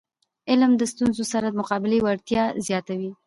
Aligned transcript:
علم 0.49 0.71
د 0.77 0.81
ستونزو 0.91 1.23
سره 1.33 1.47
د 1.49 1.53
مقابلي 1.61 1.99
وړتیا 2.01 2.43
زیاتوي. 2.67 3.11